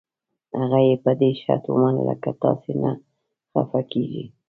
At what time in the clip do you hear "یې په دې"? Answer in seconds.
0.87-1.31